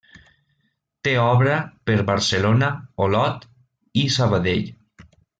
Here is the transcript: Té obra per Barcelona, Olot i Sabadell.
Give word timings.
Té 1.07 1.11
obra 1.23 1.57
per 1.89 1.97
Barcelona, 2.07 2.69
Olot 3.07 3.45
i 4.05 4.07
Sabadell. 4.15 4.65